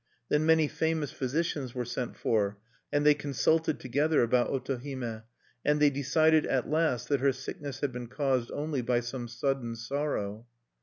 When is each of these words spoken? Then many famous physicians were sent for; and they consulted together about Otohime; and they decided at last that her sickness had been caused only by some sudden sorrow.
Then 0.29 0.47
many 0.47 0.67
famous 0.67 1.11
physicians 1.11 1.75
were 1.75 1.85
sent 1.85 2.17
for; 2.17 2.57
and 2.91 3.05
they 3.05 3.13
consulted 3.13 3.79
together 3.79 4.23
about 4.23 4.49
Otohime; 4.49 5.21
and 5.63 5.79
they 5.79 5.91
decided 5.91 6.43
at 6.47 6.67
last 6.67 7.07
that 7.09 7.19
her 7.19 7.31
sickness 7.31 7.81
had 7.81 7.91
been 7.91 8.07
caused 8.07 8.49
only 8.49 8.81
by 8.81 9.01
some 9.01 9.27
sudden 9.27 9.75
sorrow. 9.75 10.47